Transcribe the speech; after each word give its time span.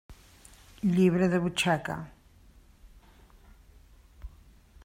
Llibre 0.95 1.27
de 1.33 1.41
butxaca. 1.43 1.99